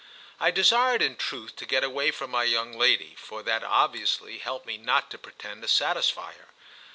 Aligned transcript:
I 0.39 0.49
desired 0.49 1.03
in 1.03 1.15
truth 1.15 1.55
to 1.57 1.65
get 1.67 1.83
away 1.83 2.09
from 2.09 2.31
my 2.31 2.43
young 2.43 2.73
lady, 2.73 3.13
for 3.19 3.43
that 3.43 3.63
obviously 3.63 4.39
helped 4.39 4.65
me 4.65 4.79
not 4.79 5.11
to 5.11 5.19
pretend 5.19 5.61
to 5.61 5.67
satisfy 5.67 6.33
her. 6.33 6.47